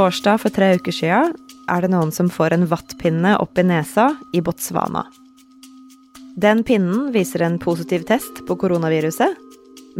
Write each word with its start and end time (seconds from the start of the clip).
torsdag 0.00 0.38
for 0.40 0.54
tre 0.54 0.74
uker 0.78 0.94
sia 0.96 1.20
er 1.68 1.84
det 1.84 1.90
noen 1.92 2.12
som 2.14 2.30
får 2.32 2.54
en 2.54 2.66
vattpinne 2.70 3.34
opp 3.42 3.58
i 3.60 3.64
nesa 3.68 4.06
i 4.32 4.40
Botswana. 4.40 5.02
Den 6.40 6.62
pinnen 6.64 7.10
viser 7.12 7.44
en 7.44 7.58
positiv 7.60 8.06
test 8.08 8.40
på 8.48 8.56
koronaviruset, 8.62 9.34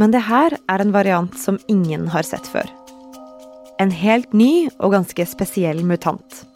men 0.00 0.14
det 0.14 0.22
her 0.24 0.56
er 0.72 0.80
en 0.80 0.94
variant 0.94 1.36
som 1.36 1.58
ingen 1.68 2.06
har 2.14 2.24
sett 2.24 2.48
før. 2.48 2.70
En 3.82 3.92
helt 3.92 4.32
ny 4.32 4.70
og 4.78 4.94
ganske 4.94 5.26
spesiell 5.28 5.82
mutant. 5.84 6.46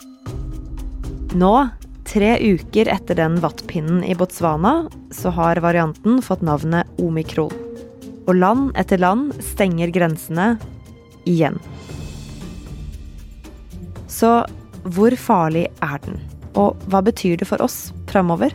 Nå, 1.37 1.53
tre 2.09 2.33
uker 2.41 2.89
etter 2.95 3.19
den 3.21 3.37
vattpinnen 3.45 4.07
i 4.09 4.17
Botswana, 4.17 4.87
så 5.13 5.35
har 5.37 5.61
varianten 5.61 6.23
fått 6.25 6.47
navnet 6.47 6.89
omikron. 7.03 7.53
Og 8.25 8.39
land 8.41 8.73
etter 8.81 9.03
land 9.05 9.37
stenger 9.53 9.93
grensene 9.93 10.55
igjen. 11.29 11.61
Så 14.15 14.31
hvor 14.95 15.15
farlig 15.19 15.67
er 15.83 15.99
den? 16.05 16.21
Og 16.55 16.79
hva 16.93 17.01
betyr 17.03 17.41
det 17.41 17.49
for 17.51 17.63
oss 17.65 17.89
framover? 18.11 18.55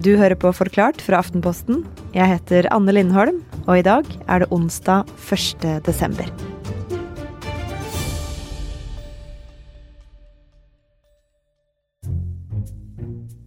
Du 0.00 0.14
hører 0.16 0.38
på 0.40 0.52
Forklart 0.54 1.02
fra 1.04 1.20
Aftenposten. 1.20 1.82
Jeg 2.16 2.30
heter 2.30 2.68
Anne 2.72 2.94
Lindholm, 2.94 3.42
og 3.66 3.80
i 3.80 3.84
dag 3.84 4.08
er 4.30 4.44
det 4.44 4.48
onsdag 4.54 5.08
1. 5.26 5.66
desember. 5.84 6.30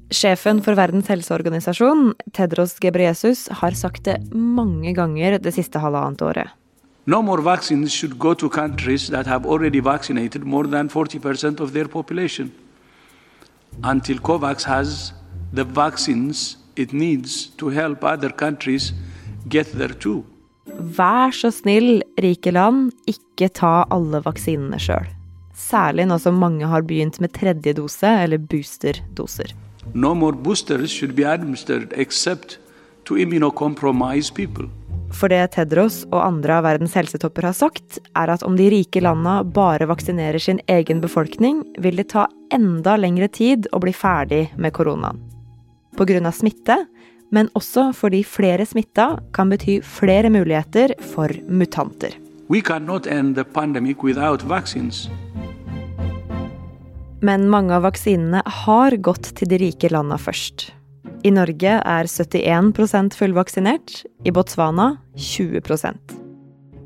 Sjefen 0.10 0.60
for 0.66 0.76
Verdens 0.76 1.08
helseorganisasjon, 1.10 2.12
Tedros 2.36 2.76
Gebreyesus, 2.84 3.48
har 3.62 3.78
sagt 3.78 4.04
det 4.10 4.20
mange 4.34 4.92
ganger 4.98 5.40
det 5.40 5.54
siste 5.56 5.82
halvannet 5.82 6.26
året. 6.26 6.50
No 7.06 7.22
more 7.22 7.42
vaccines 7.42 7.92
should 7.92 8.20
go 8.20 8.34
to 8.34 8.50
countries 8.50 9.08
that 9.10 9.26
have 9.26 9.46
already 9.46 9.80
vaccinated 9.80 10.44
more 10.44 10.68
than 10.68 10.90
40% 10.90 11.60
of 11.60 11.74
their 11.74 11.88
population 11.88 12.52
until 13.84 14.18
COVAX 14.18 14.64
has 14.64 15.14
the 15.54 15.64
vaccines 15.64 16.58
it 16.76 16.94
needs 16.94 17.48
to 17.58 17.70
help 17.70 18.04
other 18.04 18.30
countries 18.30 18.94
get 19.48 19.72
there 19.74 19.94
too. 19.94 20.24
Vær 20.80 21.34
så 21.34 21.52
snill, 21.52 22.04
rike 22.22 22.52
land, 22.52 22.92
ikke 23.10 23.50
ta 23.50 23.84
alle 23.92 24.22
vaksinene 24.24 24.80
sjøl. 24.80 25.08
Særlig 25.60 26.06
nå 26.08 26.18
som 26.22 26.38
mange 26.40 26.68
har 26.70 26.86
begynt 26.88 27.20
med 27.20 27.34
tredje 27.36 27.74
dose, 27.74 28.08
eller 28.24 28.38
boosterdoser. 28.38 29.56
No 29.94 30.14
more 30.14 30.34
boosters 30.34 30.92
should 30.92 31.16
be 31.16 31.26
administered 31.26 31.94
except 31.98 32.60
to 33.06 33.18
immunocompromised 33.18 34.36
people. 34.36 34.70
For 35.16 35.32
det 35.32 35.56
Tedros 35.56 36.04
og 36.12 36.20
andre 36.22 36.60
av 36.60 36.68
verdens 36.68 36.94
helsetopper 36.98 37.50
har 37.50 37.56
sagt, 37.58 37.98
er 38.16 38.32
at 38.32 38.44
om 38.46 38.56
de 38.60 38.70
rike 38.72 39.02
landa 39.02 39.40
bare 39.44 39.88
vaksinerer 39.90 40.40
sin 40.40 40.62
egen 40.70 41.02
befolkning, 41.02 41.64
vil 41.82 41.98
det 42.00 42.12
ta 42.14 42.28
enda 42.54 42.96
lengre 43.00 43.28
tid 43.28 43.68
å 43.74 43.82
bli 43.84 43.94
ferdig 43.96 44.48
med 44.58 44.74
koronaen. 44.78 45.20
Pga. 45.98 46.32
smitte, 46.32 46.86
men 47.32 47.50
også 47.58 47.90
fordi 47.94 48.24
flere 48.24 48.66
smitta 48.66 49.20
kan 49.34 49.50
bety 49.50 49.80
flere 49.86 50.30
muligheter 50.30 50.96
for 51.14 51.34
mutanter. 51.50 52.16
Men 57.22 57.50
mange 57.52 57.76
av 57.76 57.84
vaksinene 57.84 58.42
har 58.64 58.96
gått 58.96 59.34
til 59.36 59.52
de 59.52 59.60
rike 59.60 59.92
landa 59.92 60.18
først. 60.18 60.70
I 61.20 61.32
Norge 61.36 61.72
er 61.84 62.08
71% 62.08 63.16
fullvaksinert, 63.20 64.04
i 64.24 64.32
Botswana 64.32 64.94
20% 65.20 66.14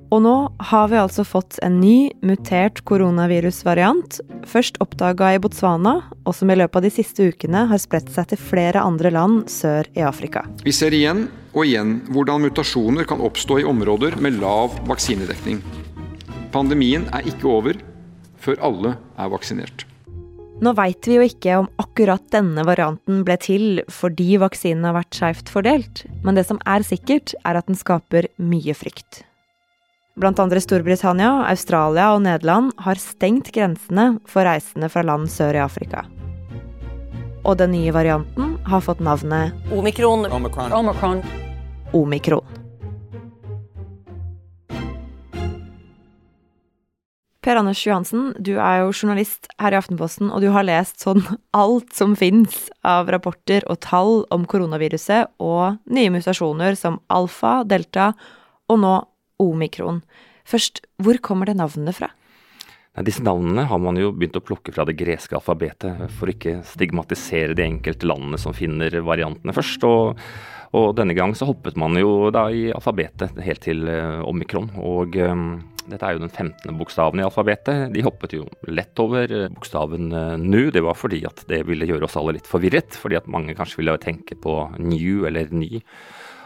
Og 0.10 0.24
nå 0.26 0.34
har 0.70 0.90
vi 0.90 0.98
altså 0.98 1.26
fått 1.26 1.60
en 1.66 1.78
ny, 1.82 2.10
mutert 2.26 2.82
koronavirusvariant, 2.90 4.18
først 4.50 4.80
oppdaga 4.82 5.36
i 5.36 5.42
Botswana, 5.42 6.00
og 6.26 6.38
som 6.38 6.50
i 6.50 6.58
løpet 6.58 6.82
av 6.82 6.88
de 6.88 6.94
siste 6.94 7.30
ukene 7.30 7.68
har 7.70 7.82
spredt 7.82 8.10
seg 8.14 8.32
til 8.34 8.42
flere 8.42 8.82
andre 8.82 9.14
land 9.14 9.46
sør 9.54 9.90
i 9.94 10.06
Afrika. 10.06 10.48
Vi 10.66 10.74
ser 10.74 10.98
igjen 10.98 11.28
og 11.54 11.68
igjen 11.68 12.00
hvordan 12.10 12.48
mutasjoner 12.48 13.06
kan 13.10 13.22
oppstå 13.22 13.62
i 13.62 13.70
områder 13.70 14.18
med 14.22 14.42
lav 14.42 14.82
vaksinedekning. 14.90 15.62
Pandemien 16.54 17.06
er 17.14 17.30
ikke 17.30 17.50
over 17.54 17.82
før 18.42 18.62
alle 18.66 18.98
er 19.14 19.34
vaksinert. 19.34 19.93
Nå 20.64 20.72
veit 20.78 21.08
vi 21.10 21.18
jo 21.18 21.24
ikke 21.28 21.58
om 21.60 21.68
akkurat 21.82 22.24
denne 22.32 22.64
varianten 22.64 23.24
ble 23.28 23.36
til 23.42 23.82
fordi 23.92 24.38
vaksinen 24.40 24.86
har 24.88 24.96
vært 24.96 25.18
skeivt 25.18 25.52
fordelt, 25.52 26.04
men 26.24 26.40
det 26.40 26.46
som 26.48 26.62
er 26.70 26.86
sikkert, 26.88 27.34
er 27.44 27.60
at 27.60 27.68
den 27.68 27.76
skaper 27.76 28.30
mye 28.40 28.76
frykt. 28.78 29.24
Blant 30.16 30.40
andre 30.40 30.62
Storbritannia, 30.64 31.34
Australia 31.50 32.12
og 32.14 32.22
Nederland 32.24 32.72
har 32.86 33.02
stengt 33.02 33.52
grensene 33.52 34.14
for 34.30 34.48
reisende 34.48 34.88
fra 34.94 35.04
land 35.04 35.28
sør 35.34 35.58
i 35.58 35.64
Afrika. 35.66 36.06
Og 37.44 37.58
den 37.60 37.74
nye 37.76 37.92
varianten 37.92 38.56
har 38.70 38.86
fått 38.86 39.04
navnet 39.04 39.58
Omikron. 39.74 40.30
Omikron. 40.32 40.72
Omikron. 40.72 41.24
omikron. 41.92 42.63
Per 47.44 47.58
Anders 47.60 47.82
Johansen, 47.84 48.30
du 48.40 48.54
er 48.56 48.78
jo 48.80 48.94
journalist 48.96 49.50
her 49.60 49.76
i 49.76 49.76
Aftenposten, 49.76 50.30
og 50.32 50.40
du 50.40 50.48
har 50.56 50.64
lest 50.64 51.04
sånn 51.04 51.26
alt 51.64 51.92
som 51.92 52.16
fins 52.16 52.70
av 52.88 53.12
rapporter 53.12 53.66
og 53.68 53.82
tall 53.84 54.22
om 54.32 54.46
koronaviruset 54.48 55.34
og 55.44 55.82
nye 55.92 56.14
mutasjoner 56.14 56.80
som 56.80 57.02
alfa, 57.12 57.62
delta 57.68 58.14
og 58.72 58.80
nå 58.80 58.94
omikron. 59.44 60.00
Først, 60.48 60.86
hvor 61.04 61.20
kommer 61.24 61.52
det 61.52 61.58
navnet 61.60 62.00
fra? 62.00 62.14
Nei, 62.96 63.04
Disse 63.10 63.26
navnene 63.26 63.68
har 63.68 63.82
man 63.82 64.00
jo 64.00 64.14
begynt 64.16 64.40
å 64.40 64.46
plukke 64.46 64.72
fra 64.72 64.88
det 64.88 64.96
greske 65.00 65.36
alfabetet, 65.36 66.08
for 66.16 66.32
å 66.32 66.36
ikke 66.38 66.62
stigmatisere 66.70 67.58
de 67.60 67.68
enkelte 67.68 68.08
landene 68.08 68.40
som 68.40 68.56
finner 68.56 68.96
variantene 69.04 69.56
først. 69.56 69.84
Og, 69.90 70.24
og 70.80 70.90
denne 70.96 71.18
gang 71.18 71.36
så 71.36 71.50
hoppet 71.52 71.76
man 71.76 72.00
jo 72.00 72.32
da 72.32 72.48
i 72.54 72.70
alfabetet 72.72 73.36
helt 73.44 73.66
til 73.68 73.84
eh, 73.92 74.22
omikron. 74.30 74.72
Og 74.80 75.20
eh, 75.20 75.36
dette 75.90 76.08
er 76.08 76.16
jo 76.16 76.24
den 76.24 76.32
15. 76.32 76.76
bokstaven 76.80 77.20
i 77.20 77.26
alfabetet. 77.26 77.92
De 77.94 78.04
hoppet 78.06 78.36
jo 78.38 78.48
lett 78.72 79.00
over 79.04 79.32
eh, 79.32 79.50
bokstaven 79.54 80.12
eh, 80.16 80.36
nu. 80.40 80.68
Det 80.74 80.84
var 80.86 80.98
fordi 80.98 81.24
at 81.28 81.46
det 81.50 81.64
ville 81.68 81.88
gjøre 81.90 82.08
oss 82.08 82.18
alle 82.20 82.38
litt 82.38 82.50
forvirret, 82.50 82.96
fordi 83.00 83.20
at 83.20 83.32
mange 83.32 83.56
kanskje 83.58 83.82
ville 83.82 83.98
tenke 84.02 84.38
på 84.40 84.58
new 84.80 85.26
eller 85.30 85.52
ny. 85.54 85.84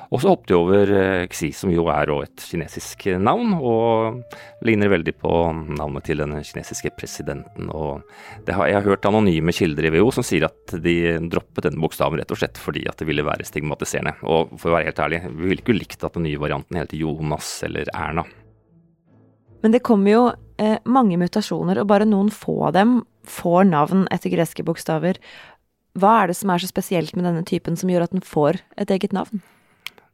Og 0.08 0.22
så 0.24 0.32
hoppet 0.32 0.54
de 0.54 0.56
over 0.56 0.92
eh, 0.96 1.26
Xi, 1.28 1.52
som 1.56 1.72
jo 1.74 1.90
er 1.92 2.10
et 2.16 2.46
kinesisk 2.50 3.10
navn, 3.20 3.54
og 3.60 4.24
ligner 4.66 4.92
veldig 4.94 5.14
på 5.20 5.34
navnet 5.76 6.08
til 6.08 6.24
den 6.24 6.38
kinesiske 6.40 6.94
presidenten. 6.98 7.70
Og 7.70 8.08
har, 8.48 8.66
jeg 8.72 8.80
har 8.80 8.88
hørt 8.88 9.08
anonyme 9.10 9.54
kilder 9.56 9.90
i 9.90 9.94
WHO 9.98 10.16
som 10.16 10.26
sier 10.26 10.48
at 10.48 10.78
de 10.82 10.98
droppet 11.28 11.68
denne 11.68 11.84
bokstaven 11.84 12.22
rett 12.22 12.34
og 12.34 12.40
slett 12.40 12.58
fordi 12.62 12.88
at 12.88 12.98
det 12.98 13.10
ville 13.12 13.28
være 13.28 13.46
stigmatiserende. 13.48 14.18
Og 14.26 14.56
for 14.56 14.72
å 14.72 14.80
være 14.80 14.94
helt 14.94 15.06
ærlig, 15.06 15.24
vi 15.30 15.52
ville 15.52 15.66
ikke 15.66 15.78
likt 15.78 16.08
at 16.08 16.16
den 16.16 16.26
nye 16.30 16.42
varianten 16.42 16.80
heter 16.80 17.04
Jonas 17.04 17.58
eller 17.68 17.92
Erna. 17.94 18.26
Men 19.64 19.74
det 19.74 19.84
kommer 19.86 20.12
jo 20.12 20.24
eh, 20.62 20.78
mange 20.86 21.18
mutasjoner, 21.20 21.82
og 21.82 21.90
bare 21.90 22.08
noen 22.08 22.32
få 22.34 22.60
av 22.70 22.76
dem 22.78 22.98
får 23.28 23.68
navn 23.70 24.08
etter 24.14 24.34
greske 24.34 24.66
bokstaver. 24.66 25.20
Hva 25.98 26.14
er 26.22 26.32
det 26.32 26.38
som 26.40 26.54
er 26.54 26.62
så 26.62 26.70
spesielt 26.70 27.16
med 27.18 27.26
denne 27.26 27.46
typen 27.48 27.78
som 27.80 27.90
gjør 27.90 28.06
at 28.06 28.14
den 28.16 28.26
får 28.26 28.62
et 28.78 28.92
eget 28.94 29.16
navn? 29.18 29.42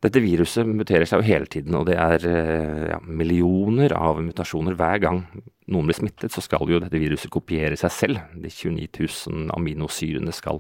Dette 0.04 0.20
viruset 0.20 0.68
muterer 0.68 1.08
seg 1.08 1.22
jo 1.22 1.30
hele 1.30 1.48
tiden, 1.48 1.76
og 1.80 1.88
det 1.88 1.96
er 1.96 2.26
eh, 2.28 2.88
ja, 2.92 3.00
millioner 3.04 3.94
av 3.96 4.20
mutasjoner 4.24 4.76
hver 4.80 5.00
gang 5.04 5.22
noen 5.72 5.88
blir 5.88 5.96
smittet. 5.96 6.34
Så 6.34 6.44
skal 6.44 6.68
jo 6.68 6.82
dette 6.84 7.00
viruset 7.00 7.32
kopiere 7.32 7.78
seg 7.80 7.94
selv. 7.96 8.26
De 8.36 8.52
29 8.52 8.90
000 9.32 9.54
aminosyrene 9.56 10.36
skal 10.36 10.60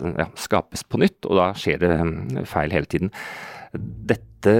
ja, 0.00 0.28
skapes 0.38 0.84
på 0.84 1.00
nytt, 1.02 1.26
og 1.28 1.38
da 1.40 1.52
skjer 1.58 1.82
det 1.82 1.92
mm, 1.98 2.42
feil 2.48 2.74
hele 2.74 2.90
tiden. 2.90 3.12
Dette, 3.72 4.54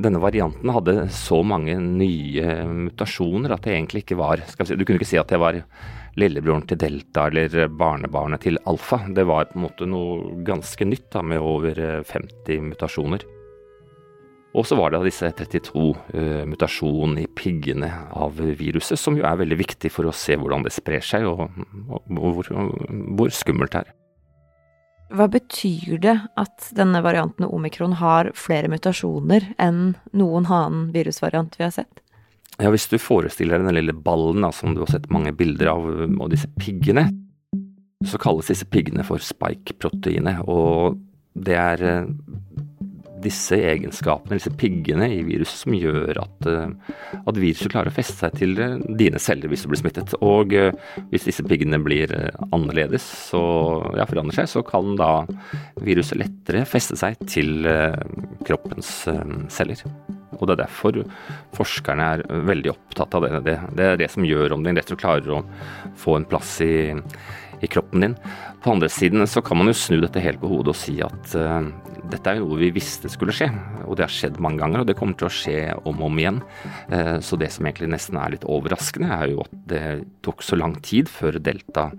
denne 0.00 0.22
varianten 0.22 0.72
hadde 0.72 1.08
så 1.12 1.42
mange 1.44 1.74
nye 1.82 2.64
mutasjoner 2.70 3.52
at 3.52 3.66
det 3.66 3.74
egentlig 3.74 4.04
ikke 4.06 4.16
var 4.20 4.40
si, 4.46 4.76
Du 4.78 4.86
kunne 4.86 4.96
ikke 5.00 5.10
si 5.10 5.20
at 5.20 5.32
det 5.32 5.40
var 5.42 5.58
lillebroren 6.16 6.64
til 6.64 6.80
delta 6.80 7.26
eller 7.28 7.68
barnebarnet 7.68 8.46
til 8.46 8.56
alfa. 8.64 9.02
Det 9.12 9.26
var 9.28 9.50
på 9.50 9.58
en 9.58 9.66
måte 9.66 9.88
noe 9.90 10.38
ganske 10.46 10.88
nytt 10.88 11.10
da, 11.12 11.24
med 11.26 11.44
over 11.44 11.82
50 12.08 12.70
mutasjoner. 12.70 13.26
Og 14.56 14.64
så 14.64 14.76
var 14.78 14.92
det 14.92 15.02
disse 15.04 15.28
32 15.36 15.82
uh, 15.92 16.44
mutasjonene 16.48 17.26
i 17.26 17.28
piggene 17.28 17.90
av 18.16 18.38
viruset, 18.40 18.96
som 18.98 19.18
jo 19.18 19.26
er 19.28 19.36
veldig 19.42 19.58
viktig 19.60 19.90
for 19.92 20.08
å 20.08 20.16
se 20.16 20.38
hvordan 20.40 20.64
det 20.64 20.72
sprer 20.72 21.04
seg, 21.04 21.26
og, 21.28 21.50
og 21.92 22.38
hvor, 22.38 22.48
hvor, 23.18 23.34
skummelt 23.34 23.74
det 23.74 23.84
er. 23.84 23.94
Hva 25.06 25.28
betyr 25.30 26.00
det 26.02 26.16
at 26.34 26.70
denne 26.74 27.00
varianten 27.04 27.46
omikron 27.46 27.94
har 28.00 28.32
flere 28.34 28.70
mutasjoner 28.72 29.52
enn 29.62 29.94
noen 30.16 30.48
annen 30.48 30.88
virusvariant 30.94 31.54
vi 31.58 31.66
har 31.66 31.74
sett? 31.74 32.02
Ja, 32.58 32.72
Hvis 32.72 32.88
du 32.88 32.96
forestiller 32.98 33.60
deg 33.60 33.68
den 33.68 33.76
lille 33.76 33.94
ballen 33.94 34.42
da, 34.42 34.50
som 34.50 34.74
du 34.74 34.82
har 34.82 34.90
sett 34.90 35.10
mange 35.12 35.34
bilder 35.36 35.70
av, 35.74 35.86
og 36.08 36.30
disse 36.32 36.48
piggene, 36.58 37.10
så 38.06 38.18
kalles 38.20 38.48
disse 38.50 38.66
piggene 38.68 39.04
for 39.06 39.22
spike-proteinet. 39.22 40.42
Og 40.48 40.96
det 41.36 41.56
er 41.60 41.84
disse 43.24 43.58
egenskapene, 43.58 44.38
disse 44.38 44.52
piggene 44.58 45.08
i 45.14 45.22
viruset, 45.26 45.62
som 45.64 45.76
gjør 45.76 46.20
at, 46.22 46.48
eh, 46.50 46.94
at 47.22 47.40
viruset 47.40 47.72
klarer 47.72 47.92
å 47.92 47.96
feste 47.96 48.18
seg 48.20 48.36
til 48.40 48.56
eh, 48.62 48.76
dine 49.00 49.20
celler 49.22 49.52
hvis 49.52 49.66
du 49.66 49.70
blir 49.72 49.82
smittet. 49.82 50.16
Og 50.20 50.54
hvis 51.12 51.28
disse 51.28 51.44
piggene 51.46 51.80
blir 51.82 52.12
annerledes, 52.50 53.06
så 53.30 53.40
ja, 53.98 54.06
forandrer 54.08 54.42
seg, 54.42 54.52
så 54.52 54.64
kan 54.66 54.94
da 54.98 55.10
viruset 55.84 56.20
lettere 56.20 56.66
feste 56.68 56.98
seg 56.98 57.18
til 57.28 57.66
kroppens 58.46 58.92
celler. 59.52 59.82
Og 60.40 60.46
det 60.48 60.56
er 60.56 60.62
derfor 60.64 61.00
forskerne 61.56 62.10
er 62.16 62.24
veldig 62.48 62.72
opptatt 62.74 63.16
av. 63.16 63.26
Det, 63.44 63.56
det 63.78 63.88
er 63.88 64.00
det 64.00 64.10
som 64.12 64.26
gjør 64.26 64.56
om 64.56 64.66
din 64.66 64.78
rett 64.78 64.92
og 64.92 65.00
klarer 65.00 65.38
å 65.38 65.42
få 65.98 66.18
en 66.18 66.28
plass 66.28 66.58
i, 66.64 66.92
i 67.62 67.70
kroppen 67.72 68.06
din. 68.06 68.16
På 68.66 68.72
andre 68.74 68.88
siden 68.90 69.22
så 69.30 69.38
kan 69.46 69.60
man 69.60 69.68
jo 69.70 69.76
snu 69.78 70.00
dette 70.02 70.18
helt 70.18 70.40
på 70.42 70.48
hodet 70.50 70.72
og 70.72 70.78
si 70.78 70.96
at 71.04 71.34
uh, 71.38 71.68
dette 72.10 72.32
er 72.32 72.40
jo 72.40 72.48
noe 72.48 72.58
vi 72.58 72.72
visste 72.74 73.06
skulle 73.12 73.34
skje, 73.34 73.46
og 73.86 73.94
det 73.94 74.02
har 74.02 74.10
skjedd 74.10 74.40
mange 74.42 74.58
ganger, 74.58 74.82
og 74.82 74.88
det 74.88 74.96
kommer 74.98 75.14
til 75.18 75.28
å 75.28 75.34
skje 75.36 75.60
om 75.86 76.00
og 76.00 76.08
om 76.08 76.18
igjen. 76.18 76.40
Uh, 76.90 77.16
så 77.22 77.38
det 77.38 77.52
som 77.54 77.68
egentlig 77.68 77.92
nesten 77.92 78.18
er 78.18 78.32
litt 78.34 78.46
overraskende, 78.50 79.10
er 79.14 79.36
jo 79.36 79.44
at 79.44 79.54
det 79.70 79.82
tok 80.26 80.42
så 80.42 80.58
lang 80.58 80.74
tid 80.82 81.06
før 81.06 81.38
Delta 81.38 81.92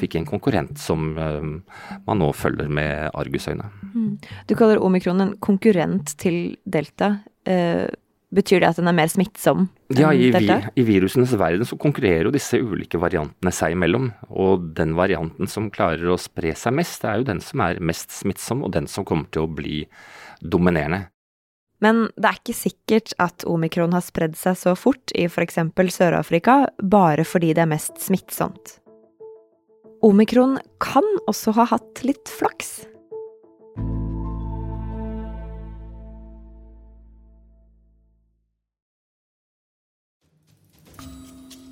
fikk 0.00 0.16
en 0.16 0.30
konkurrent 0.30 0.80
som 0.80 1.12
uh, 1.20 1.44
man 2.08 2.22
nå 2.22 2.30
følger 2.32 2.72
med 2.72 3.10
argusøyne. 3.12 3.68
Mm. 3.92 4.10
Du 4.48 4.56
kaller 4.56 4.80
omikron 4.80 5.20
en 5.26 5.36
konkurrent 5.44 6.16
til 6.24 6.56
Delta. 6.64 7.18
Uh, 7.44 7.84
Betyr 8.34 8.64
det 8.64 8.70
at 8.72 8.78
den 8.80 8.90
er 8.90 8.96
mer 8.96 9.10
smittsom? 9.10 9.68
Ja, 9.94 10.10
i, 10.10 10.30
vi, 10.34 10.48
i, 10.50 10.84
virusenes 10.86 11.36
verden 11.38 11.66
så 11.68 11.78
konkurrerer 11.78 12.26
jo 12.26 12.34
disse 12.34 12.58
ulike 12.58 12.98
variantene 12.98 13.52
seg 13.54 13.76
imellom. 13.76 14.10
Og 14.34 14.72
den 14.74 14.96
varianten 14.98 15.50
som 15.50 15.70
klarer 15.74 16.10
å 16.10 16.18
spre 16.18 16.54
seg 16.58 16.74
mest, 16.74 17.02
det 17.04 17.12
er 17.12 17.20
jo 17.20 17.28
den 17.30 17.42
som 17.44 17.62
er 17.62 17.78
mest 17.78 18.14
smittsom, 18.16 18.64
og 18.66 18.74
den 18.74 18.90
som 18.90 19.06
kommer 19.06 19.30
til 19.30 19.46
å 19.46 19.52
bli 19.60 19.84
dominerende. 20.42 21.04
Men 21.84 22.08
det 22.16 22.30
er 22.30 22.40
ikke 22.40 22.56
sikkert 22.56 23.12
at 23.22 23.44
omikron 23.50 23.94
har 23.94 24.02
spredd 24.02 24.38
seg 24.40 24.56
så 24.58 24.74
fort 24.78 25.14
i 25.14 25.26
f.eks. 25.28 25.60
Sør-Afrika 25.94 26.64
bare 26.80 27.26
fordi 27.28 27.52
det 27.54 27.66
er 27.66 27.70
mest 27.70 28.00
smittsomt. 28.02 28.78
Omikron 30.04 30.58
kan 30.82 31.06
også 31.30 31.54
ha 31.56 31.68
hatt 31.70 32.02
litt 32.04 32.28
flaks. 32.28 32.82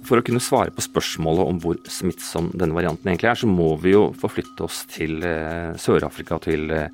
For 0.02 0.18
å 0.18 0.24
kunne 0.26 0.42
svare 0.42 0.72
på 0.74 0.82
spørsmålet 0.82 1.48
om 1.48 1.58
hvor 1.62 1.78
smittsom 1.90 2.50
denne 2.58 2.74
varianten 2.74 3.10
egentlig 3.10 3.30
er, 3.30 3.38
så 3.38 3.48
må 3.50 3.68
vi 3.82 3.94
jo 3.94 4.08
forflytte 4.18 4.66
oss 4.66 4.82
til 4.90 5.22
eh, 5.26 5.72
Sør-Afrika, 5.78 6.40
til 6.42 6.72
eh, 6.74 6.90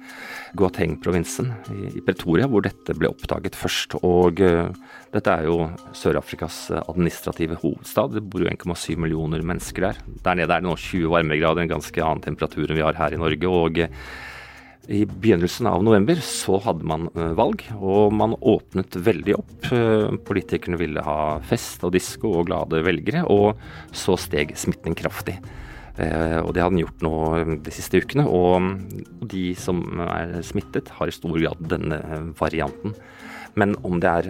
Guateng-provinsen 0.58 1.50
i 1.96 2.04
Pretoria, 2.04 2.48
hvor 2.50 2.66
dette 2.66 2.96
ble 2.98 3.10
oppdaget 3.10 3.56
først. 3.56 3.96
Og 4.04 4.42
eh, 4.44 4.68
dette 5.14 5.34
er 5.34 5.48
jo 5.48 5.70
Sør-Afrikas 5.96 6.60
administrative 6.82 7.56
hovedstad. 7.62 8.18
Det 8.18 8.24
bor 8.28 8.44
jo 8.44 8.52
1,7 8.52 9.00
millioner 9.00 9.44
mennesker 9.46 9.88
der. 9.88 10.02
Der 10.26 10.40
nede 10.42 10.52
er 10.52 10.60
det 10.60 10.68
nå 10.68 10.76
20 10.76 11.08
varmegrader, 11.16 11.64
en 11.64 11.76
ganske 11.78 12.04
annen 12.04 12.24
temperatur 12.28 12.68
enn 12.68 12.80
vi 12.80 12.84
har 12.84 13.00
her 13.00 13.16
i 13.16 13.22
Norge. 13.24 13.48
og 13.48 13.86
i 14.88 15.04
begynnelsen 15.04 15.68
av 15.68 15.82
november 15.84 16.20
så 16.24 16.56
hadde 16.64 16.86
man 16.88 17.08
eh, 17.12 17.34
valg, 17.36 17.62
og 17.76 18.14
man 18.16 18.36
åpnet 18.40 18.96
veldig 19.04 19.34
opp. 19.36 19.70
Eh, 19.74 20.16
politikerne 20.24 20.80
ville 20.80 21.04
ha 21.04 21.38
fest 21.44 21.84
og 21.84 21.92
disko 21.96 22.32
og 22.40 22.48
glade 22.48 22.80
velgere, 22.86 23.26
og 23.28 23.60
så 23.92 24.16
steg 24.20 24.56
smitten 24.56 24.96
kraftig. 24.98 25.36
Eh, 25.98 26.38
og 26.38 26.52
det 26.54 26.62
har 26.62 26.70
den 26.70 26.82
gjort 26.84 27.02
nå 27.02 27.14
de 27.64 27.74
siste 27.74 28.02
ukene. 28.02 28.26
Og 28.26 29.26
de 29.30 29.50
som 29.58 29.82
er 30.06 30.38
smittet, 30.46 30.92
har 30.98 31.10
i 31.10 31.14
stor 31.14 31.38
grad 31.38 31.64
denne 31.70 32.00
varianten. 32.38 32.94
Men 33.58 33.74
om 33.82 33.98
det 33.98 34.10
er 34.10 34.28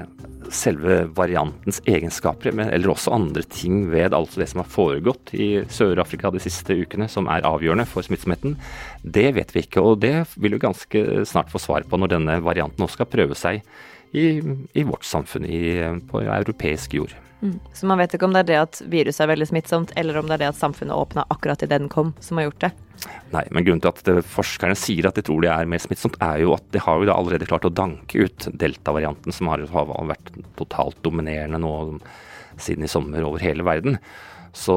selve 0.54 1.02
variantens 1.12 1.82
egenskaper, 1.90 2.54
eller 2.64 2.92
også 2.94 3.12
andre 3.12 3.42
ting 3.44 3.82
ved 3.92 4.16
altså 4.16 4.40
det 4.40 4.48
som 4.48 4.62
har 4.62 4.70
foregått 4.72 5.34
i 5.36 5.48
Sør-Afrika 5.68 6.30
de 6.32 6.40
siste 6.40 6.78
ukene, 6.78 7.10
som 7.12 7.28
er 7.28 7.44
avgjørende 7.44 7.84
for 7.90 8.06
smittsomheten, 8.06 8.56
det 9.02 9.28
vet 9.36 9.52
vi 9.52 9.66
ikke. 9.66 9.84
Og 9.84 10.00
det 10.04 10.14
vil 10.38 10.56
vi 10.56 10.64
ganske 10.64 11.04
snart 11.28 11.52
få 11.52 11.60
svar 11.60 11.84
på 11.88 12.00
når 12.00 12.14
denne 12.16 12.40
varianten 12.46 12.86
også 12.86 13.02
skal 13.02 13.12
prøve 13.12 13.36
seg 13.38 13.60
i, 14.16 14.38
i 14.72 14.86
vårt 14.88 15.04
samfunn, 15.04 15.44
i, 15.44 15.82
på 16.08 16.24
europeisk 16.24 16.96
jord. 16.96 17.16
Mm. 17.40 17.58
Så 17.72 17.86
man 17.86 18.00
vet 18.00 18.14
ikke 18.16 18.26
om 18.26 18.34
det 18.34 18.42
er 18.42 18.48
det 18.48 18.58
at 18.58 18.80
viruset 18.90 19.22
er 19.22 19.30
veldig 19.30 19.46
smittsomt, 19.50 19.92
eller 20.00 20.18
om 20.18 20.26
det 20.26 20.38
er 20.38 20.42
det 20.42 20.50
at 20.52 20.58
samfunnet 20.58 20.96
åpna 20.96 21.26
akkurat 21.30 21.62
idet 21.62 21.76
den 21.84 21.90
kom, 21.92 22.12
som 22.24 22.40
har 22.40 22.48
gjort 22.48 22.64
det? 22.66 22.70
Nei, 23.30 23.44
men 23.54 23.66
grunnen 23.66 23.82
til 23.84 23.92
at 23.92 24.26
forskerne 24.26 24.74
sier 24.78 25.06
at 25.06 25.18
de 25.18 25.22
tror 25.26 25.44
det 25.44 25.52
er 25.52 25.70
mer 25.70 25.82
smittsomt, 25.82 26.18
er 26.24 26.42
jo 26.42 26.56
at 26.56 26.66
de 26.74 26.82
har 26.82 26.98
jo 26.98 27.06
da 27.06 27.14
allerede 27.14 27.46
klart 27.46 27.68
å 27.68 27.74
danke 27.74 28.26
ut 28.26 28.48
delta-varianten, 28.58 29.34
som 29.34 29.52
har, 29.52 29.62
har, 29.70 29.92
vært 30.10 30.32
totalt 30.58 30.98
dominerende 31.06 31.62
nå 31.62 31.74
siden 32.58 32.88
i 32.88 32.90
sommer 32.90 33.22
over 33.22 33.42
hele 33.44 33.66
verden. 33.66 34.00
Så, 34.56 34.74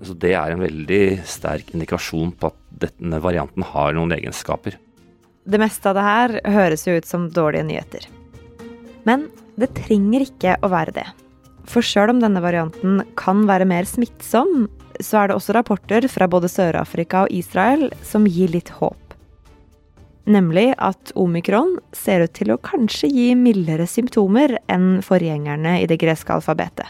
så 0.00 0.14
det 0.16 0.32
er 0.38 0.54
en 0.54 0.64
veldig 0.64 1.02
sterk 1.28 1.74
indikasjon 1.74 2.32
på 2.38 2.48
at 2.48 2.60
denne 2.86 3.20
varianten 3.20 3.66
har 3.74 3.92
noen 3.96 4.14
egenskaper. 4.16 4.78
Det 5.48 5.60
meste 5.60 5.90
av 5.90 5.98
det 5.98 6.06
her 6.06 6.38
høres 6.56 6.86
jo 6.86 6.96
ut 6.96 7.08
som 7.08 7.28
dårlige 7.32 7.68
nyheter. 7.68 8.08
Men 9.08 9.28
det 9.60 9.74
trenger 9.76 10.24
ikke 10.24 10.56
å 10.64 10.70
være 10.72 11.00
det. 11.02 11.08
For 11.68 11.84
sjøl 11.84 12.14
om 12.14 12.22
denne 12.22 12.40
varianten 12.40 13.02
kan 13.20 13.44
være 13.48 13.66
mer 13.68 13.88
smittsom, 13.88 14.68
så 15.04 15.20
er 15.20 15.28
det 15.28 15.36
også 15.36 15.54
rapporter 15.54 16.06
fra 16.10 16.28
både 16.30 16.48
Sør-Afrika 16.50 17.26
og 17.26 17.34
Israel 17.34 17.90
som 18.06 18.26
gir 18.26 18.50
litt 18.54 18.72
håp. 18.80 18.96
Nemlig 20.28 20.74
at 20.84 21.12
omikron 21.16 21.78
ser 21.96 22.24
ut 22.26 22.34
til 22.36 22.52
å 22.52 22.60
kanskje 22.60 23.08
gi 23.08 23.28
mildere 23.38 23.86
symptomer 23.88 24.58
enn 24.68 24.98
forgjengerne 25.04 25.78
i 25.80 25.86
det 25.88 26.00
greske 26.00 26.34
alfabetet. 26.34 26.88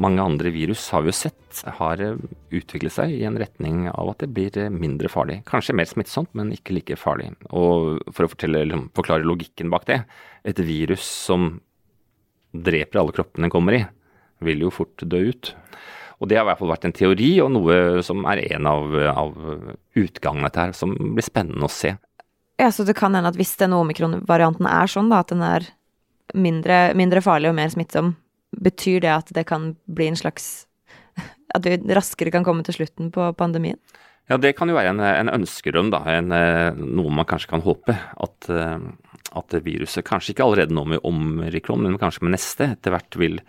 Mange 0.00 0.24
andre 0.24 0.48
virus 0.52 0.86
har 0.92 1.04
vi 1.04 1.12
jo 1.12 1.16
sett 1.16 1.62
har 1.78 2.00
utviklet 2.00 2.94
seg 2.94 3.12
i 3.12 3.24
en 3.28 3.36
retning 3.40 3.84
av 3.92 4.14
at 4.14 4.24
det 4.24 4.30
blir 4.32 4.72
mindre 4.72 5.10
farlig. 5.12 5.42
Kanskje 5.48 5.76
mer 5.76 5.88
smittsomt, 5.88 6.32
men 6.36 6.52
ikke 6.56 6.76
like 6.78 6.96
farlig. 6.96 7.28
Og 7.52 8.00
for 8.08 8.24
å 8.24 8.32
fortelle, 8.32 8.64
forklare 8.96 9.28
logikken 9.28 9.72
bak 9.72 9.84
det. 9.88 10.00
Et 10.48 10.64
virus 10.64 11.04
som 11.04 11.60
dreper 12.52 13.00
alle 13.00 13.14
kroppene 13.16 13.48
den 13.48 13.52
kommer 13.54 13.76
i, 13.76 13.82
vil 14.44 14.64
jo 14.66 14.72
fort 14.74 15.02
dø 15.02 15.24
ut. 15.32 15.52
Og 16.22 16.28
det 16.30 16.38
har 16.38 16.46
i 16.46 16.50
hvert 16.52 16.60
fall 16.60 16.70
vært 16.70 16.86
en 16.86 16.94
teori, 16.94 17.32
og 17.42 17.50
noe 17.50 18.02
som 18.06 18.22
er 18.30 18.44
en 18.52 18.68
av, 18.70 18.92
av 19.10 19.38
utgangene 19.98 20.50
til 20.52 20.62
her, 20.62 20.74
som 20.76 20.94
blir 20.94 21.26
spennende 21.26 21.66
å 21.66 21.72
se. 21.72 21.96
Ja, 22.60 22.70
Så 22.70 22.86
det 22.86 22.94
kan 22.94 23.14
hende 23.16 23.32
at 23.32 23.38
hvis 23.38 23.56
denne 23.58 23.80
omikron-varianten 23.82 24.68
er 24.70 24.90
sånn, 24.90 25.10
da, 25.10 25.22
at 25.24 25.32
den 25.32 25.42
er 25.42 25.66
mindre, 26.38 26.92
mindre, 26.98 27.22
farlig 27.24 27.50
og 27.50 27.56
mer 27.58 27.72
smittsom, 27.72 28.14
betyr 28.62 29.02
det 29.02 29.10
at 29.10 29.32
det 29.34 29.46
kan 29.48 29.72
bli 29.90 30.12
en 30.12 30.18
slags 30.20 30.68
At 31.56 31.66
vi 31.66 31.74
raskere 31.92 32.30
kan 32.32 32.44
komme 32.46 32.64
til 32.64 32.78
slutten 32.78 33.10
på 33.12 33.26
pandemien? 33.36 33.76
Ja, 34.30 34.38
det 34.40 34.54
kan 34.56 34.70
jo 34.70 34.76
være 34.78 34.94
en, 34.94 35.02
en 35.02 35.28
ønskerøm, 35.28 35.90
da. 35.92 36.00
En, 36.08 36.30
noe 36.78 37.12
man 37.12 37.26
kanskje 37.28 37.50
kan 37.50 37.64
håpe. 37.64 37.92
At, 37.92 38.46
at 39.38 39.56
viruset 39.64 40.04
kanskje 40.06 40.34
ikke 40.34 40.44
allerede 40.46 40.74
nå 40.76 40.84
med 40.94 41.02
omikron, 41.06 41.84
men 41.86 41.98
kanskje 42.00 42.26
med 42.26 42.36
neste 42.36 42.72
etter 42.74 42.94
hvert 42.94 43.18
vil, 43.20 43.40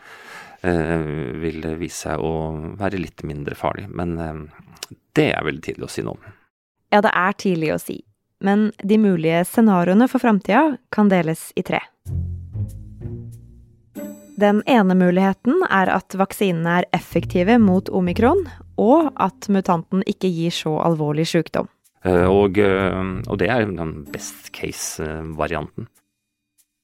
eh, 0.61 0.95
vil 1.43 1.67
vise 1.79 2.07
seg 2.07 2.23
å 2.23 2.33
være 2.79 3.01
litt 3.01 3.25
mindre 3.27 3.57
farlig. 3.59 3.89
Men 3.89 4.17
eh, 4.19 4.41
det 5.17 5.29
er 5.33 5.45
veldig 5.45 5.63
tidlig 5.65 5.87
å 5.89 5.93
si 5.93 6.05
noe 6.05 6.17
om. 6.17 6.33
Ja, 6.93 7.01
det 7.01 7.13
er 7.13 7.39
tidlig 7.39 7.73
å 7.73 7.81
si. 7.81 8.01
Men 8.43 8.71
de 8.83 8.99
mulige 8.99 9.45
scenarioene 9.47 10.09
for 10.11 10.21
framtida 10.21 10.77
kan 10.91 11.09
deles 11.09 11.51
i 11.55 11.63
tre. 11.65 11.79
Den 14.43 14.63
ene 14.67 14.95
muligheten 14.97 15.61
er 15.69 15.87
at 15.93 16.15
vaksinene 16.17 16.79
er 16.81 16.87
effektive 16.97 17.55
mot 17.61 17.87
omikron, 17.93 18.41
og 18.81 19.13
at 19.21 19.47
mutanten 19.53 20.01
ikke 20.09 20.31
gir 20.33 20.51
så 20.51 20.73
alvorlig 20.83 21.29
sykdom. 21.29 21.69
Eh, 22.03 22.27
og, 22.27 22.59
eh, 22.59 23.01
og 23.27 23.39
det 23.39 23.49
er 23.49 23.67
den 23.69 23.95
best 24.11 24.51
case-varianten. 24.55 25.87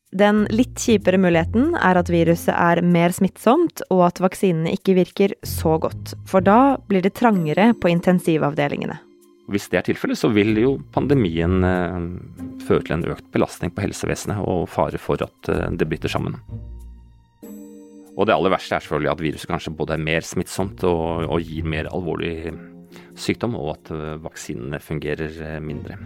Den 0.09 0.45
litt 0.49 0.79
kjipere 0.81 1.19
muligheten 1.21 1.75
er 1.77 1.99
at 1.99 2.09
viruset 2.09 2.55
er 2.55 2.81
mer 2.81 3.13
smittsomt, 3.13 3.83
og 3.93 4.07
at 4.07 4.23
vaksinene 4.23 4.73
ikke 4.73 4.95
virker 4.97 5.35
så 5.45 5.75
godt. 5.81 6.15
For 6.25 6.41
da 6.41 6.79
blir 6.89 7.05
det 7.05 7.13
trangere 7.19 7.73
på 7.77 7.91
intensivavdelingene. 7.91 8.97
Hvis 9.49 9.67
det 9.69 9.79
er 9.79 9.85
tilfellet, 9.85 10.17
så 10.17 10.29
vil 10.33 10.57
jo 10.61 10.73
pandemien 10.95 11.61
eh, 11.67 12.01
føre 12.65 12.87
til 12.87 12.97
en 12.97 13.07
økt 13.13 13.29
belastning 13.33 13.73
på 13.75 13.85
helsevesenet 13.85 14.41
og 14.41 14.67
fare 14.71 14.97
for 15.01 15.21
at 15.25 15.53
det 15.77 15.87
bryter 15.89 16.09
sammen. 16.09 16.39
Og 18.19 18.27
det 18.27 18.35
aller 18.35 18.51
verste 18.51 18.75
er 18.75 18.83
selvfølgelig 18.83 19.13
at 19.13 19.21
viruset 19.23 19.49
kanskje 19.49 19.73
både 19.77 19.95
er 19.95 20.03
mer 20.03 20.25
smittsomt 20.25 20.83
og, 20.87 21.29
og 21.29 21.39
gir 21.45 21.65
mer 21.69 21.87
alvorlig 21.93 22.51
sykdom, 23.21 23.55
og 23.59 23.75
at 23.77 23.93
eh, 23.93 24.17
vaksinene 24.23 24.79
fungerer 24.83 25.39
eh, 25.45 25.57
mindre. 25.63 25.99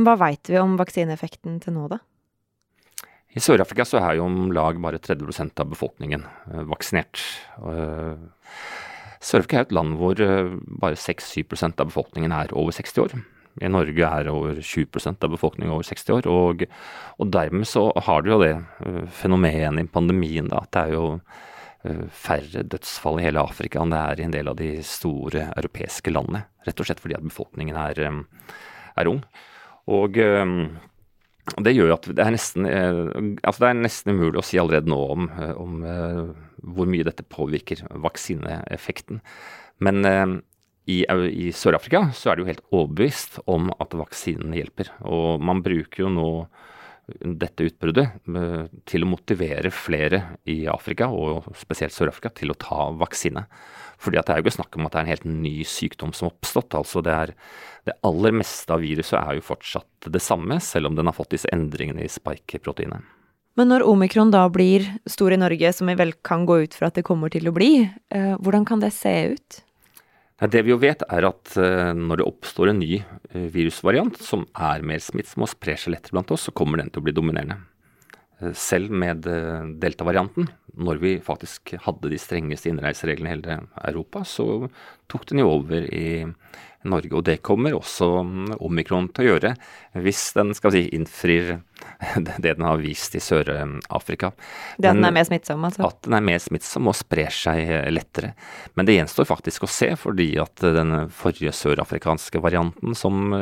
Hva 0.00 0.14
veit 0.20 0.48
vi 0.48 0.60
om 0.60 0.76
vaksineeffekten 0.78 1.58
til 1.64 1.76
nå, 1.76 1.88
da? 1.90 2.00
I 3.30 3.42
Sør-Afrika 3.42 3.84
så 3.86 4.00
er 4.00 4.18
jo 4.18 4.26
om 4.26 4.50
lag 4.54 4.78
bare 4.82 4.98
30% 5.02 5.60
av 5.62 5.68
befolkningen 5.70 6.24
eh, 6.26 6.62
vaksinert. 6.70 7.20
Sør-Afrika 9.20 9.60
er 9.60 9.68
et 9.68 9.76
land 9.76 9.98
hvor 10.00 10.16
bare 10.80 10.96
6-7 10.98 11.44
av 11.68 11.90
befolkningen 11.90 12.32
er 12.34 12.56
over 12.56 12.74
60 12.74 13.04
år. 13.04 13.20
i 13.60 13.68
Norge 13.68 14.06
er 14.06 14.30
over 14.30 14.56
20% 14.56 15.24
av 15.26 15.30
befolkningen 15.34 15.74
over 15.74 15.84
60 15.84 16.14
år. 16.16 16.26
Og, 16.30 16.64
og 17.18 17.30
dermed 17.34 17.68
så 17.68 17.90
har 18.06 18.22
du 18.22 18.30
jo 18.30 18.40
det 18.40 18.54
fenomenet 19.12 19.84
i 19.84 19.92
pandemien 19.92 20.48
da, 20.48 20.62
at 20.64 20.72
det 20.72 20.84
er 20.86 20.96
jo 20.96 21.06
færre 22.12 22.62
dødsfall 22.68 23.20
i 23.20 23.24
hele 23.24 23.40
Afrika 23.40 23.80
enn 23.80 23.94
det 23.94 24.00
er 24.00 24.20
i 24.20 24.26
en 24.26 24.34
del 24.34 24.50
av 24.52 24.58
de 24.58 24.68
store 24.84 25.46
europeiske 25.56 26.12
landene. 26.12 26.44
Rett 26.66 26.82
og 26.82 26.88
slett 26.88 27.00
fordi 27.00 27.16
at 27.16 27.24
befolkningen 27.24 27.78
er, 27.80 28.02
um, 28.10 28.22
er 29.00 29.08
ung. 29.08 29.22
Og 29.90 30.18
um, 30.20 30.58
det 31.64 31.72
gjør 31.72 31.90
jo 31.90 31.96
at 31.96 32.10
det 32.12 32.22
er 32.22 32.34
nesten, 32.34 32.68
altså 32.68 33.64
det 33.64 33.70
er 33.70 33.80
nesten 33.80 34.12
umulig 34.14 34.38
å 34.38 34.44
si 34.44 34.60
allerede 34.60 34.92
nå 34.92 34.98
om, 35.16 35.24
om 35.58 35.80
hvor 36.62 36.86
mye 36.86 37.06
dette 37.08 37.24
påvirker 37.26 37.80
vaksineeffekten. 38.04 39.18
Men 39.82 40.04
i, 40.90 41.00
i 41.06 41.50
Sør-Afrika 41.56 42.04
så 42.16 42.30
er 42.30 42.36
det 42.36 42.44
jo 42.44 42.50
helt 42.50 42.66
overbevist 42.70 43.40
om 43.50 43.72
at 43.82 43.96
vaksinen 43.98 44.54
hjelper. 44.56 44.92
Og 45.08 45.42
man 45.42 45.62
bruker 45.64 46.04
jo 46.04 46.12
nå 46.12 46.30
dette 47.20 47.66
utbruddet 47.68 48.30
eh, 48.30 48.64
til 48.88 49.04
å 49.04 49.10
motivere 49.10 49.72
flere 49.74 50.22
i 50.50 50.64
Afrika, 50.70 51.10
og 51.10 51.50
spesielt 51.58 51.94
Sør-Afrika, 51.94 52.32
til 52.36 52.52
å 52.52 52.58
ta 52.60 52.88
vaksine. 52.96 53.44
Fordi 54.00 54.20
at 54.20 54.28
det 54.28 54.34
er 54.34 54.40
jo 54.40 54.46
ikke 54.46 54.56
snakk 54.56 54.78
om 54.78 54.88
at 54.88 54.94
det 54.94 55.00
er 55.00 55.06
en 55.06 55.12
helt 55.12 55.28
ny 55.28 55.54
sykdom 55.68 56.14
som 56.16 56.28
har 56.28 56.34
oppstått. 56.34 56.76
altså 56.78 57.02
det, 57.04 57.14
er, 57.14 57.32
det 57.88 57.98
aller 58.06 58.36
meste 58.40 58.72
av 58.72 58.84
viruset 58.84 59.18
er 59.20 59.38
jo 59.38 59.48
fortsatt 59.50 60.10
det 60.12 60.22
samme, 60.24 60.60
selv 60.64 60.88
om 60.88 60.96
den 60.96 61.10
har 61.10 61.16
fått 61.16 61.34
disse 61.36 61.50
endringene 61.52 62.06
i 62.06 62.12
spike-proteinet. 62.12 63.16
Men 63.58 63.68
når 63.72 63.84
omikron 63.84 64.30
da 64.32 64.46
blir 64.48 64.86
stor 65.10 65.34
i 65.34 65.40
Norge, 65.40 65.72
som 65.76 65.90
vi 65.90 65.98
vel 65.98 66.14
kan 66.24 66.46
gå 66.48 66.62
ut 66.62 66.76
fra 66.76 66.88
at 66.88 66.96
det 66.96 67.04
kommer 67.04 67.32
til 67.32 67.50
å 67.50 67.52
bli, 67.52 67.72
eh, 67.84 68.36
hvordan 68.40 68.64
kan 68.64 68.80
det 68.80 68.94
se 68.96 69.34
ut? 69.34 69.60
Det 70.40 70.62
vi 70.64 70.72
jo 70.72 70.78
vet, 70.80 71.02
er 71.12 71.26
at 71.28 71.52
eh, 71.60 71.90
når 71.92 72.22
det 72.22 72.28
oppstår 72.30 72.70
en 72.70 72.78
ny 72.80 73.02
eh, 73.02 73.48
virusvariant 73.52 74.16
som 74.24 74.46
er 74.56 74.80
mer 74.88 75.02
smittsom 75.04 75.44
og 75.44 75.50
sprer 75.52 75.76
seg 75.76 75.92
lettere 75.92 76.16
blant 76.16 76.32
oss, 76.32 76.46
så 76.48 76.54
kommer 76.56 76.80
den 76.80 76.88
til 76.88 77.02
å 77.02 77.04
bli 77.04 77.12
dominerende. 77.12 77.58
Eh, 78.40 78.54
selv 78.56 78.88
med 78.88 79.28
delta-varianten, 79.82 80.48
når 80.80 81.02
vi 81.02 81.12
faktisk 81.20 81.74
hadde 81.84 82.08
de 82.08 82.20
strengeste 82.22 82.72
innreisereglene 82.72 83.28
i 83.28 83.34
hele 83.34 83.58
Europa, 83.90 84.24
så 84.24 84.70
tok 85.12 85.28
den 85.28 85.42
jo 85.42 85.50
over 85.58 85.84
i 85.92 86.24
Norge. 86.88 87.12
Og 87.12 87.26
det 87.28 87.42
kommer 87.44 87.76
også 87.76 88.08
mm, 88.24 88.54
omikron 88.64 89.10
til 89.12 89.26
å 89.26 89.34
gjøre, 89.34 89.54
hvis 90.00 90.24
den 90.38 90.56
skal 90.56 90.72
si, 90.72 90.86
innfrir 90.96 91.58
det 92.38 92.54
den 92.56 92.64
har 92.66 92.80
vist 92.80 93.14
i 93.14 93.22
Sør-Afrika. 93.22 94.32
Det 94.78 94.90
at 94.90 94.96
den 94.96 95.06
er 95.06 95.14
mer 95.14 95.26
smittsom, 95.28 95.64
altså? 95.68 95.86
At 95.90 96.02
den 96.06 96.16
er 96.16 96.24
mer 96.24 96.40
smittsom 96.42 96.90
og 96.90 96.96
sprer 96.98 97.32
seg 97.34 97.70
lettere. 97.92 98.34
Men 98.78 98.88
det 98.88 98.96
gjenstår 98.96 99.28
faktisk 99.28 99.66
å 99.66 99.70
se, 99.70 99.92
fordi 100.00 100.32
at 100.40 100.64
den 100.64 101.10
forrige 101.14 101.52
sørafrikanske 101.56 102.42
varianten 102.42 102.96
som, 102.98 103.34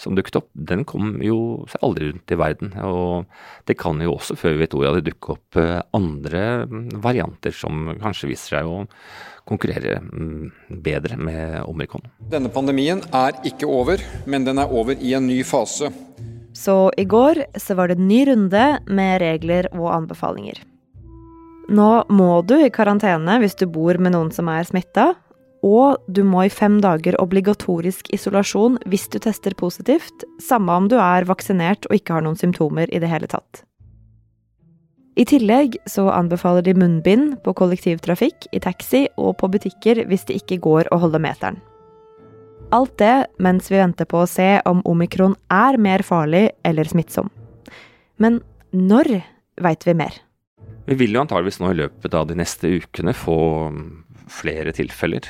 som 0.00 0.18
dukket 0.18 0.40
opp, 0.42 0.50
den 0.52 0.84
kom 0.88 1.16
jo 1.24 1.38
seg 1.70 1.86
aldri 1.86 2.10
rundt 2.10 2.34
i 2.34 2.40
verden. 2.40 2.74
Og 2.86 3.70
det 3.70 3.78
kan 3.80 4.02
jo 4.02 4.16
også, 4.16 4.38
før 4.40 4.56
vi 4.56 4.64
vet 4.64 4.76
ordet 4.76 4.90
av 4.90 4.98
det, 4.98 5.06
dukke 5.12 5.36
opp 5.36 5.62
eh, 5.62 5.80
andre 5.96 6.44
varianter 7.02 7.54
som 7.54 7.94
kanskje 8.02 8.32
viser 8.34 8.58
seg 8.58 8.70
å 8.70 8.84
konkurrere 9.46 10.00
mm, 10.02 10.78
bedre 10.82 11.16
med 11.20 11.60
omikron. 11.70 12.08
Denne 12.32 12.50
pandemien 12.50 13.04
er 13.14 13.36
ikke 13.46 13.68
over, 13.70 14.02
men 14.26 14.46
den 14.48 14.58
er 14.58 14.72
over 14.74 14.98
i 14.98 15.14
en 15.14 15.28
ny 15.30 15.38
fase. 15.46 15.92
Så 16.56 16.90
i 16.96 17.04
går 17.04 17.42
så 17.60 17.76
var 17.76 17.90
det 17.90 17.98
en 17.98 18.08
ny 18.08 18.22
runde 18.30 18.64
med 18.88 19.20
regler 19.20 19.68
og 19.74 19.90
anbefalinger. 19.92 20.62
Nå 21.68 21.90
må 22.08 22.30
du 22.46 22.54
i 22.56 22.72
karantene 22.72 23.36
hvis 23.42 23.58
du 23.58 23.66
bor 23.68 23.98
med 23.98 24.14
noen 24.14 24.32
som 24.32 24.48
er 24.48 24.64
smitta, 24.64 25.10
og 25.66 25.98
du 26.06 26.22
må 26.24 26.44
i 26.46 26.52
fem 26.52 26.78
dager 26.80 27.18
obligatorisk 27.20 28.08
isolasjon 28.14 28.78
hvis 28.86 29.08
du 29.12 29.18
tester 29.22 29.56
positivt, 29.58 30.24
samme 30.42 30.72
om 30.72 30.88
du 30.88 30.96
er 31.00 31.26
vaksinert 31.28 31.88
og 31.90 31.98
ikke 31.98 32.16
har 32.16 32.26
noen 32.26 32.38
symptomer 32.38 32.92
i 32.94 33.02
det 33.02 33.10
hele 33.10 33.28
tatt. 33.30 33.64
I 35.16 35.24
tillegg 35.24 35.78
så 35.88 36.10
anbefaler 36.12 36.64
de 36.64 36.76
munnbind 36.76 37.38
på 37.44 37.54
kollektivtrafikk, 37.56 38.50
i 38.52 38.60
taxi 38.60 39.06
og 39.16 39.38
på 39.40 39.48
butikker 39.48 40.04
hvis 40.08 40.28
det 40.28 40.42
ikke 40.42 40.60
går 40.64 40.92
å 40.92 41.00
holde 41.04 41.20
meteren. 41.24 41.56
Alt 42.74 42.96
det 42.98 43.26
mens 43.38 43.68
vi 43.70 43.78
venter 43.78 44.08
på 44.10 44.24
å 44.24 44.28
se 44.30 44.56
om 44.66 44.80
omikron 44.90 45.36
er 45.52 45.78
mer 45.78 46.02
farlig 46.06 46.48
eller 46.66 46.88
smittsom. 46.90 47.28
Men 48.18 48.40
når 48.74 49.20
veit 49.62 49.86
vi 49.86 49.94
mer? 49.94 50.16
Vi 50.86 50.96
vil 50.98 51.14
jo 51.14 51.22
antageligvis 51.22 51.60
nå 51.62 51.70
i 51.70 51.78
løpet 51.78 52.14
av 52.18 52.26
de 52.26 52.36
neste 52.38 52.70
ukene 52.80 53.14
få 53.14 53.38
flere 54.30 54.74
tilfeller. 54.74 55.28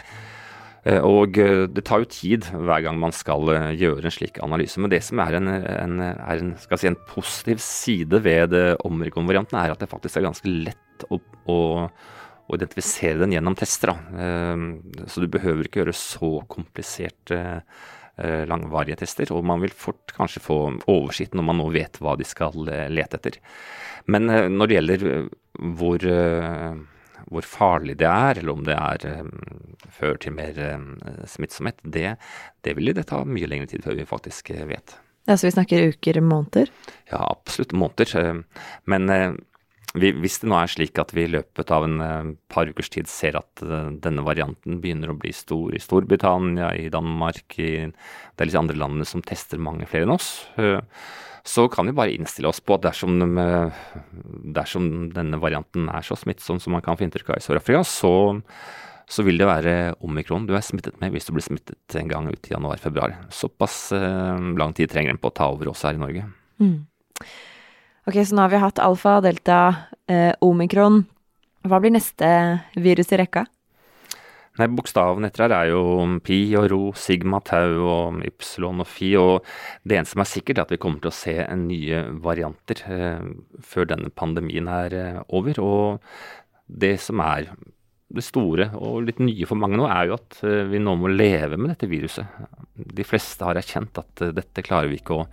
Eh, 0.87 1.03
og 1.05 1.37
eh, 1.43 1.65
det 1.69 1.85
tar 1.89 2.05
jo 2.05 2.11
tid 2.13 2.49
hver 2.53 2.85
gang 2.87 2.99
man 3.03 3.15
skal 3.15 3.51
eh, 3.53 3.71
gjøre 3.81 4.07
en 4.07 4.15
slik 4.15 4.41
analyse. 4.45 4.81
Men 4.81 4.93
det 4.93 5.03
som 5.05 5.21
er 5.25 5.37
en, 5.37 5.51
en, 5.51 5.97
er 6.07 6.43
en, 6.43 6.53
si, 6.63 6.89
en 6.89 6.99
positiv 7.11 7.61
side 7.65 8.23
ved 8.25 8.55
omikron-varianten, 8.87 9.59
er 9.61 9.75
at 9.75 9.83
det 9.83 9.91
faktisk 9.91 10.21
er 10.21 10.29
ganske 10.29 10.53
lett 10.53 11.09
å, 11.11 11.21
å, 11.53 11.59
å 12.47 12.57
identifisere 12.59 13.21
den 13.23 13.35
gjennom 13.35 13.57
tester. 13.59 13.93
Så 15.11 15.23
du 15.23 15.29
behøver 15.31 15.67
ikke 15.67 15.83
gjøre 15.83 15.97
så 15.97 16.31
kompliserte 16.51 17.41
langvarige 18.49 19.03
tester. 19.03 19.33
Og 19.35 19.45
man 19.45 19.61
vil 19.65 19.75
fort 19.77 20.15
kanskje 20.17 20.45
få 20.45 20.59
oversikt 20.89 21.35
når 21.37 21.49
man 21.49 21.59
nå 21.61 21.67
vet 21.75 21.99
hva 22.01 22.15
de 22.17 22.27
skal 22.27 22.55
lete 22.65 23.19
etter. 23.19 23.41
Men 24.07 24.31
når 24.31 24.71
det 24.71 24.79
gjelder 24.79 25.09
hvor 25.77 26.07
hvor 27.27 27.43
farlig 27.43 27.97
det 27.99 28.07
er, 28.07 28.39
eller 28.39 28.55
om 28.55 28.63
det 28.67 28.77
er, 28.77 29.27
fører 29.91 30.21
til 30.23 30.35
mer 30.37 30.61
smittsomhet, 31.27 31.81
det, 31.83 32.15
det 32.63 32.77
vil 32.79 32.93
det 32.95 33.09
ta 33.11 33.23
mye 33.27 33.49
lengre 33.51 33.71
tid 33.73 33.83
før 33.87 33.99
vi 33.99 34.07
faktisk 34.07 34.53
vet. 34.69 34.95
Ja, 35.27 35.35
Så 35.35 35.49
vi 35.49 35.57
snakker 35.57 35.89
uker, 35.91 36.21
måneder? 36.23 36.71
Ja, 37.11 37.25
absolutt 37.27 37.75
måneder. 37.75 38.45
Men 38.87 39.11
hvis 39.97 40.41
det 40.43 40.51
nå 40.51 40.59
er 40.61 40.71
slik 40.71 40.99
at 41.01 41.15
vi 41.17 41.25
i 41.25 41.33
løpet 41.33 41.71
av 41.73 41.87
en 41.87 42.01
uh, 42.03 42.33
par 42.53 42.69
ukers 42.69 42.91
tid 42.93 43.09
ser 43.11 43.39
at 43.41 43.63
denne 44.05 44.25
varianten 44.27 44.81
begynner 44.83 45.13
å 45.13 45.19
bli 45.19 45.33
stor 45.35 45.75
i 45.77 45.83
Storbritannia, 45.83 46.75
i 46.77 46.91
Danmark, 46.93 47.45
i 47.57 47.87
det 47.89 48.45
er 48.45 48.51
litt 48.51 48.59
andre 48.61 48.77
landene 48.77 49.09
som 49.09 49.25
tester 49.25 49.63
mange 49.63 49.89
flere 49.89 50.05
enn 50.05 50.17
oss, 50.17 50.31
så 51.47 51.69
kan 51.71 51.87
vi 51.87 51.95
bare 51.95 52.15
innstille 52.15 52.51
oss 52.51 52.59
på 52.61 52.75
at 52.75 52.85
dersom, 52.89 53.21
dersom 54.57 54.89
denne 55.15 55.39
varianten 55.39 55.87
er 55.93 56.07
så 56.07 56.19
smittsom 56.19 56.59
som 56.63 56.75
man 56.75 56.83
kan 56.85 56.99
få 56.99 57.07
inntrykk 57.07 57.31
av 57.31 57.39
i 57.39 57.45
Sør-Afrika, 57.45 57.85
så, 57.87 58.13
så, 59.07 59.25
vil 59.27 59.39
det 59.39 59.47
være 59.47 59.77
omikron 60.05 60.49
du 60.49 60.57
er 60.59 60.65
smittet 60.67 60.99
med 61.03 61.15
hvis 61.15 61.29
du 61.29 61.37
blir 61.37 61.47
smittet 61.47 61.99
en 62.01 62.11
gang 62.11 62.27
ut 62.27 62.51
i 62.51 62.55
januar-februar. 62.55 63.15
Såpass 63.31 63.79
eh, 63.95 64.47
lang 64.59 64.75
tid 64.77 64.91
trenger 64.91 65.15
den 65.15 65.23
på 65.23 65.31
å 65.31 65.37
ta 65.39 65.49
over 65.55 65.71
oss 65.71 65.87
her 65.87 65.95
i 65.95 66.03
Norge. 66.03 66.27
Mm. 66.59 66.81
Ok, 68.07 68.21
så 68.23 68.37
nå 68.39 68.45
har 68.45 68.53
vi 68.53 68.63
hatt 68.63 68.79
alfa, 68.79 69.19
delta, 69.19 69.61
eh, 70.07 70.33
omikron. 70.41 71.03
Hva 71.67 71.81
blir 71.83 71.91
neste 71.91 72.29
virus 72.79 73.11
i 73.11 73.19
rekka? 73.19 73.43
Nei, 74.57 74.69
Bokstavene 74.73 75.29
etter 75.29 75.45
her 75.45 75.55
er 75.57 75.71
jo 75.73 75.81
pi 76.25 76.39
og 76.57 76.69
ro, 76.71 76.81
sigma, 76.97 77.43
tau 77.45 77.83
og 77.83 78.23
ypsilon 78.25 78.81
og 78.81 78.89
fi. 78.89 79.11
Og 79.19 79.43
det 79.83 79.99
eneste 79.99 80.15
som 80.15 80.23
er 80.23 80.31
sikkert, 80.31 80.59
er 80.61 80.69
at 80.69 80.73
vi 80.73 80.79
kommer 80.81 81.03
til 81.03 81.11
å 81.11 81.19
se 81.19 81.35
nye 81.59 82.05
varianter 82.23 82.85
eh, 82.87 83.27
før 83.61 83.91
denne 83.91 84.15
pandemien 84.15 84.71
er 84.71 84.97
eh, 84.97 85.21
over. 85.29 85.61
Og 85.61 85.99
det 86.71 86.95
som 87.03 87.21
er 87.27 87.51
det 88.07 88.23
store 88.23 88.69
og 88.79 89.01
litt 89.09 89.19
nye 89.23 89.49
for 89.49 89.59
mange 89.59 89.79
nå, 89.81 89.87
er 89.91 90.11
jo 90.11 90.19
at 90.19 90.39
eh, 90.47 90.63
vi 90.71 90.81
nå 90.83 90.95
må 90.99 91.11
leve 91.11 91.59
med 91.59 91.73
dette 91.73 91.89
viruset. 91.91 92.39
De 92.77 93.07
fleste 93.07 93.47
har 93.47 93.59
erkjent 93.59 93.99
at 93.99 94.23
eh, 94.23 94.35
dette 94.37 94.65
klarer 94.67 94.93
vi 94.93 95.01
ikke 95.01 95.19
å 95.19 95.27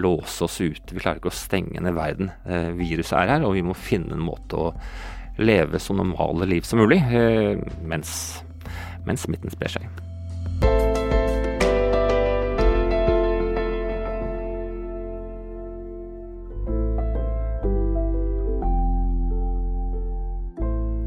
låse 0.00 0.44
oss 0.44 0.60
ute. 0.60 0.92
Vi 0.92 1.00
klarer 1.00 1.22
ikke 1.22 1.32
å 1.32 1.40
stenge 1.40 1.80
ned 1.80 1.96
verden. 1.96 2.32
Eh, 2.44 2.70
viruset 2.76 3.16
er 3.22 3.34
her, 3.36 3.48
og 3.48 3.56
vi 3.56 3.64
må 3.64 3.76
finne 3.78 4.16
en 4.18 4.26
måte 4.26 4.60
å 4.60 4.70
leve 5.40 5.80
så 5.80 5.96
normale 5.96 6.44
liv 6.50 6.66
som 6.68 6.82
mulig 6.82 7.00
mens 7.88 8.12
mens 9.06 9.24
smitten 9.24 9.52
sprer 9.52 9.78
seg. 9.78 10.09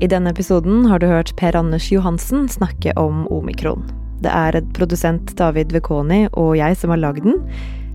I 0.01 0.07
denne 0.09 0.31
episoden 0.33 0.85
har 0.89 0.99
du 0.99 1.07
hørt 1.07 1.35
Per 1.37 1.55
Anders 1.55 1.91
Johansen 1.91 2.47
snakke 2.49 2.93
om 2.99 3.27
omikron. 3.31 3.85
Det 4.23 4.31
er 4.31 4.55
et 4.57 4.69
produsent 4.75 5.35
David 5.37 5.73
Vekoni 5.75 6.25
og 6.31 6.55
jeg 6.57 6.77
som 6.79 6.93
har 6.93 7.01
lagd 7.01 7.27
den. 7.27 7.41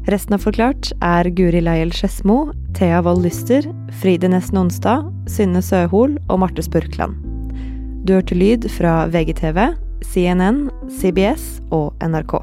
Resten 0.09 0.37
av 0.37 0.45
Forklart 0.45 0.93
er 1.05 1.29
Guri 1.37 1.61
Leiel 1.65 1.93
Skedsmo, 1.93 2.53
Thea 2.79 3.03
Wold 3.05 3.27
Lyster, 3.27 3.67
Fride 4.01 4.31
Nesten 4.33 4.61
Onsdag, 4.63 5.09
Synne 5.29 5.61
Søhol 5.65 6.17
og 6.29 6.41
Marte 6.45 6.65
Spurkland. 6.65 7.19
Du 8.09 8.15
hørte 8.17 8.39
lyd 8.39 8.69
fra 8.73 9.03
VGTV, 9.13 9.75
CNN, 10.07 10.69
CBS 11.01 11.59
og 11.75 11.93
NRK. 12.01 12.39